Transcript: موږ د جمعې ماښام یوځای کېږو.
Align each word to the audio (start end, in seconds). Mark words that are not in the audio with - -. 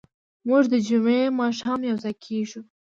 موږ 0.47 0.63
د 0.73 0.75
جمعې 0.87 1.23
ماښام 1.41 1.79
یوځای 1.89 2.13
کېږو. 2.25 2.61